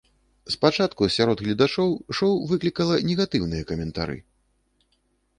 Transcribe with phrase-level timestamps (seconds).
[0.53, 1.89] Спачатку сярод гледачоў
[2.19, 4.17] шоу выклікала негатыўныя каментары.